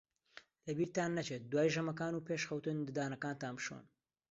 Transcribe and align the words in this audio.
لەبیرتان 0.65 1.09
نەچێت 1.17 1.43
دوای 1.51 1.73
ژەمەکان 1.75 2.13
و 2.15 2.25
پێش 2.27 2.41
خەوتن 2.49 2.77
ددانەکانتان 2.87 3.53
بشۆن. 3.57 3.83